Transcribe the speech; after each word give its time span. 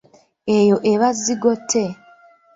Eyo 0.57 0.77
eba 0.91 1.07
zigote. 1.21 1.83